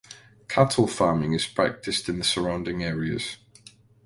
Cattle 0.47 0.87
farming 0.87 1.33
is 1.33 1.45
practiced 1.45 2.09
in 2.09 2.17
the 2.17 2.23
surrounding 2.23 2.81
areas. 2.83 3.37